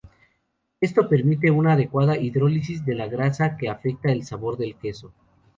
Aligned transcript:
Esto 0.81 1.07
permite 1.07 1.51
una 1.51 1.73
adecuada 1.73 2.17
hidrólisis 2.17 2.83
de 2.83 2.95
la 2.95 3.05
grasa, 3.07 3.55
que 3.55 3.69
afecta 3.69 4.09
al 4.09 4.23
sabor 4.23 4.57
del 4.57 4.75
queso. 4.75 5.13